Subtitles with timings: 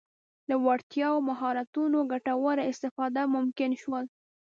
[0.49, 4.05] له وړتیاوو او مهارتونو ګټوره استفاده ممکن شول.